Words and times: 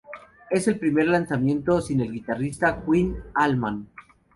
Es 0.49 0.67
el 0.67 0.79
primer 0.79 1.07
lanzamiento 1.09 1.79
sin 1.79 2.01
el 2.01 2.11
guitarrista 2.11 2.83
Quinn 2.91 3.21
Allman. 3.35 3.87